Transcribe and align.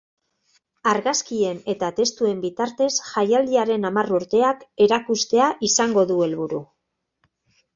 Argazkien 0.91 1.59
eta 1.73 1.89
testuen 1.99 2.39
bitartez 2.47 2.89
jaialdiaren 3.09 3.87
hamar 3.91 4.09
urteak 4.21 4.65
erakustea 4.87 5.51
izango 5.69 6.07
du 6.15 6.17
helburu. 6.29 6.65